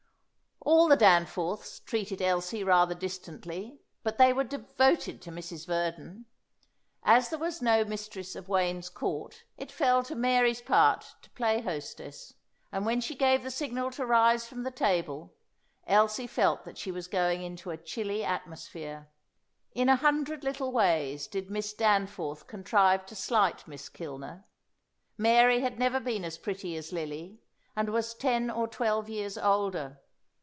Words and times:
All 0.63 0.87
the 0.87 0.95
Danforths 0.95 1.79
treated 1.79 2.21
Elsie 2.21 2.63
rather 2.63 2.93
distantly, 2.93 3.79
but 4.03 4.19
they 4.19 4.31
were 4.31 4.43
devoted 4.43 5.19
to 5.23 5.31
Mrs. 5.31 5.65
Verdon. 5.65 6.27
As 7.01 7.29
there 7.29 7.39
was 7.39 7.63
no 7.63 7.83
mistress 7.83 8.35
of 8.35 8.47
Wayne's 8.47 8.87
Court, 8.87 9.43
it 9.57 9.71
fell 9.71 10.03
to 10.03 10.13
Mary's 10.13 10.61
part 10.61 11.15
to 11.23 11.31
play 11.31 11.61
hostess, 11.61 12.35
and 12.71 12.85
when 12.85 13.01
she 13.01 13.15
gave 13.15 13.41
the 13.41 13.49
signal 13.49 13.89
to 13.91 14.05
rise 14.05 14.47
from 14.47 14.61
the 14.61 14.69
table 14.69 15.33
Elsie 15.87 16.27
felt 16.27 16.63
that 16.65 16.77
she 16.77 16.91
was 16.91 17.07
going 17.07 17.41
into 17.41 17.71
a 17.71 17.77
chilly 17.77 18.23
atmosphere. 18.23 19.09
In 19.73 19.89
a 19.89 19.95
hundred 19.95 20.43
little 20.43 20.71
ways 20.71 21.25
did 21.25 21.49
Miss 21.49 21.73
Danforth 21.73 22.45
contrive 22.45 23.07
to 23.07 23.15
slight 23.15 23.67
Miss 23.67 23.89
Kilner. 23.89 24.43
Mary 25.17 25.61
had 25.61 25.79
never 25.79 25.99
been 25.99 26.23
as 26.23 26.37
pretty 26.37 26.77
as 26.77 26.93
Lily, 26.93 27.39
and 27.75 27.89
was 27.89 28.13
ten 28.13 28.51
or 28.51 28.67
twelve 28.67 29.09
years 29.09 29.39
older. 29.39 29.97